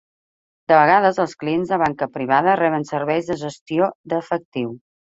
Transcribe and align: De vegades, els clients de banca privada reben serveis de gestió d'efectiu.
De 0.71 0.79
vegades, 0.79 1.19
els 1.25 1.35
clients 1.43 1.75
de 1.75 1.79
banca 1.83 2.09
privada 2.17 2.57
reben 2.63 2.89
serveis 2.95 3.31
de 3.31 3.39
gestió 3.47 3.95
d'efectiu. 4.13 4.79